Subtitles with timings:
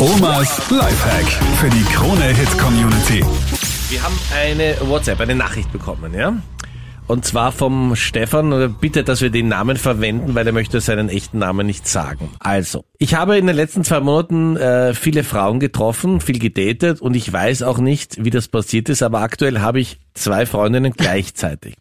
[0.00, 1.26] Omas Lifehack
[1.56, 3.24] für die Krone-Hit-Community.
[3.88, 6.40] Wir haben eine WhatsApp, eine Nachricht bekommen, ja?
[7.08, 11.38] Und zwar vom Stefan, bitte, dass wir den Namen verwenden, weil er möchte seinen echten
[11.38, 12.30] Namen nicht sagen.
[12.38, 17.16] Also, ich habe in den letzten zwei Monaten äh, viele Frauen getroffen, viel gedatet und
[17.16, 21.74] ich weiß auch nicht, wie das passiert ist, aber aktuell habe ich zwei Freundinnen gleichzeitig.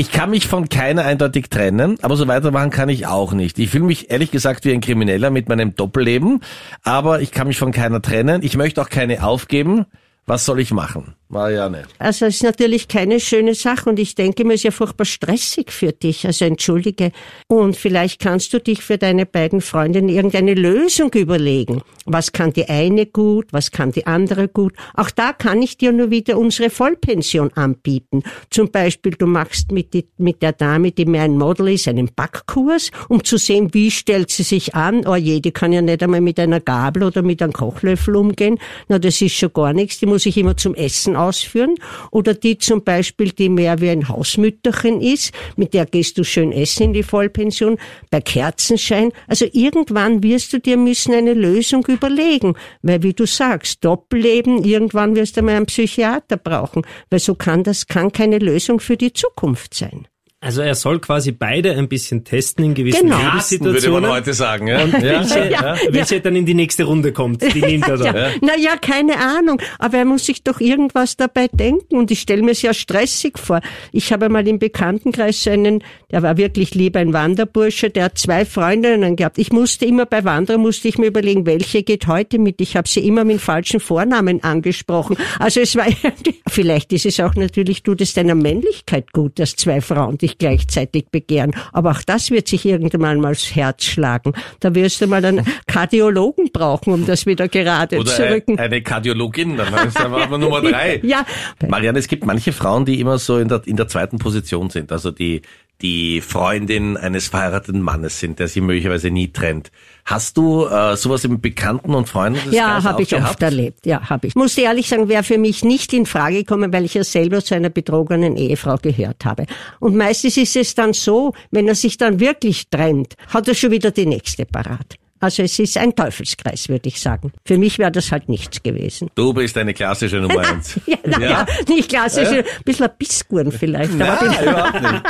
[0.00, 3.58] Ich kann mich von keiner eindeutig trennen, aber so weitermachen kann ich auch nicht.
[3.58, 6.40] Ich fühle mich ehrlich gesagt wie ein Krimineller mit meinem Doppelleben,
[6.82, 8.42] aber ich kann mich von keiner trennen.
[8.42, 9.84] Ich möchte auch keine aufgeben.
[10.24, 11.16] Was soll ich machen?
[11.30, 11.84] Marianne.
[11.98, 15.04] Also es ist natürlich keine schöne Sache und ich denke mir, es ist ja furchtbar
[15.04, 17.12] stressig für dich, also entschuldige.
[17.46, 21.82] Und vielleicht kannst du dich für deine beiden Freundinnen irgendeine Lösung überlegen.
[22.04, 24.74] Was kann die eine gut, was kann die andere gut?
[24.94, 28.24] Auch da kann ich dir nur wieder unsere Vollpension anbieten.
[28.50, 32.10] Zum Beispiel, du machst mit, die, mit der Dame, die mir ein Model ist, einen
[32.14, 35.06] Backkurs, um zu sehen, wie stellt sie sich an.
[35.06, 38.58] Oh je, die kann ja nicht einmal mit einer Gabel oder mit einem Kochlöffel umgehen.
[38.88, 39.98] Na, das ist schon gar nichts.
[40.00, 41.74] Die muss ich immer zum Essen ausführen.
[42.10, 46.52] Oder die zum Beispiel, die mehr wie ein Hausmütterchen ist, mit der gehst du schön
[46.52, 47.78] essen in die Vollpension,
[48.10, 49.12] bei Kerzenschein.
[49.26, 52.54] Also irgendwann wirst du dir müssen eine Lösung überlegen.
[52.82, 56.82] Weil wie du sagst, Doppelleben, irgendwann wirst du mal einen Psychiater brauchen.
[57.10, 60.06] Weil so kann das, kann keine Lösung für die Zukunft sein.
[60.42, 63.18] Also er soll quasi beide ein bisschen testen in gewissen Genau.
[63.18, 63.82] Lebenssituationen.
[63.92, 64.82] Würde man heute sagen, ja?
[64.84, 68.16] Und welche, Ja, welche dann in die nächste Runde kommt, die nimmt er dann.
[68.16, 69.60] Ja, na ja, keine Ahnung.
[69.78, 71.96] Aber er muss sich doch irgendwas dabei denken.
[71.96, 73.60] Und ich stelle mir es ja stressig vor.
[73.92, 78.46] Ich habe mal im Bekanntenkreis einen, der war wirklich lieber ein Wanderbursche, der hat zwei
[78.46, 79.36] Freundinnen gehabt.
[79.36, 82.62] Ich musste immer bei Wandern, musste ich mir überlegen, welche geht heute mit.
[82.62, 85.18] Ich habe sie immer mit falschen Vornamen angesprochen.
[85.38, 85.84] Also es war,
[86.48, 91.06] vielleicht ist es auch natürlich, tut es deiner Männlichkeit gut, dass zwei Frauen dich gleichzeitig
[91.10, 91.52] begehren.
[91.72, 94.32] Aber auch das wird sich irgendwann mal aufs Herz schlagen.
[94.60, 98.58] Da wirst du mal einen Kardiologen brauchen, um das wieder gerade Oder zu rücken.
[98.58, 101.00] ein- eine Kardiologin, dann ist aber Nummer drei.
[101.10, 101.24] Ja,
[101.66, 104.92] Marianne, es gibt manche Frauen, die immer so in der, in der zweiten Position sind,
[104.92, 105.42] also die,
[105.82, 109.70] die Freundin eines verheirateten Mannes sind, der sich möglicherweise nie trennt.
[110.04, 113.30] Hast du äh, sowas im Bekannten- und Freundeskreis Ja, habe ich gehabt?
[113.30, 113.86] oft erlebt.
[113.86, 114.34] Ja, habe ich.
[114.34, 117.54] Muss ehrlich sagen, wäre für mich nicht in Frage gekommen, weil ich ja selber zu
[117.54, 119.46] einer betrogenen Ehefrau gehört habe.
[119.78, 123.70] Und meistens ist es dann so, wenn er sich dann wirklich trennt, hat er schon
[123.70, 124.96] wieder die nächste parat.
[125.22, 127.30] Also es ist ein Teufelskreis, würde ich sagen.
[127.44, 129.10] Für mich wäre das halt nichts gewesen.
[129.14, 130.80] Du bist eine klassische Nummer eins.
[130.86, 131.46] Ja, na, ja?
[131.68, 133.92] nicht klassisch, ein bisschen ein Bissgurn vielleicht.
[134.00, 135.04] aber Nein, überhaupt nicht.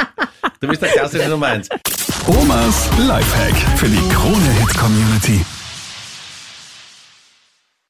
[0.62, 1.70] Du bist der klassische Nummer eins.
[2.26, 5.40] Omas Lifehack für die Krone-Hit-Community.